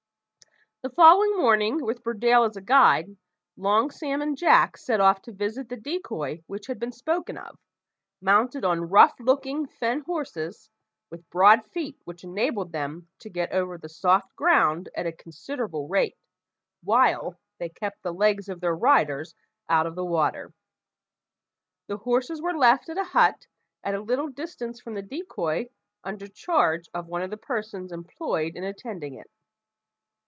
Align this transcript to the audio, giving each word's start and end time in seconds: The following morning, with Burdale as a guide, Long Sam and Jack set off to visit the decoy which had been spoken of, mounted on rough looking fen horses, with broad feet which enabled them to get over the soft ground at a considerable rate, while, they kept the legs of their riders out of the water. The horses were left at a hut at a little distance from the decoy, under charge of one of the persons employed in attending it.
The 0.83 0.89
following 0.89 1.37
morning, 1.37 1.85
with 1.85 2.01
Burdale 2.01 2.43
as 2.43 2.57
a 2.57 2.61
guide, 2.61 3.15
Long 3.55 3.91
Sam 3.91 4.19
and 4.19 4.35
Jack 4.35 4.77
set 4.77 4.99
off 4.99 5.21
to 5.21 5.31
visit 5.31 5.69
the 5.69 5.77
decoy 5.77 6.41
which 6.47 6.65
had 6.65 6.79
been 6.79 6.91
spoken 6.91 7.37
of, 7.37 7.55
mounted 8.19 8.65
on 8.65 8.89
rough 8.89 9.13
looking 9.19 9.67
fen 9.67 9.99
horses, 9.99 10.71
with 11.11 11.29
broad 11.29 11.67
feet 11.67 11.99
which 12.05 12.23
enabled 12.23 12.71
them 12.71 13.09
to 13.19 13.29
get 13.29 13.51
over 13.51 13.77
the 13.77 13.89
soft 13.89 14.35
ground 14.35 14.89
at 14.97 15.05
a 15.05 15.11
considerable 15.11 15.87
rate, 15.87 16.17
while, 16.81 17.37
they 17.59 17.69
kept 17.69 18.01
the 18.01 18.11
legs 18.11 18.49
of 18.49 18.59
their 18.59 18.75
riders 18.75 19.35
out 19.69 19.85
of 19.85 19.93
the 19.93 20.03
water. 20.03 20.51
The 21.89 21.97
horses 21.97 22.41
were 22.41 22.57
left 22.57 22.89
at 22.89 22.97
a 22.97 23.03
hut 23.03 23.45
at 23.83 23.93
a 23.93 24.01
little 24.01 24.29
distance 24.29 24.81
from 24.81 24.95
the 24.95 25.03
decoy, 25.03 25.69
under 26.03 26.25
charge 26.27 26.89
of 26.91 27.05
one 27.07 27.21
of 27.21 27.29
the 27.29 27.37
persons 27.37 27.91
employed 27.91 28.55
in 28.55 28.63
attending 28.63 29.13
it. 29.13 29.29